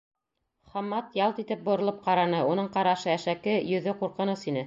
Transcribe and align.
Хаммат 0.69 1.11
ялт 1.25 1.41
итеп 1.43 1.61
боролоп 1.67 2.01
ҡараны, 2.07 2.41
уның 2.53 2.71
ҡарашы 2.79 3.13
әшәке, 3.19 3.57
йөҙө 3.75 3.97
ҡурҡыныс 4.01 4.47
ине. 4.53 4.59